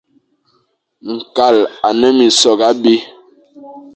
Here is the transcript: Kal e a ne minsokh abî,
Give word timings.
Kal 1.35 1.55
e 1.61 1.71
a 1.87 1.89
ne 1.99 2.09
minsokh 2.17 2.63
abî, 2.69 2.95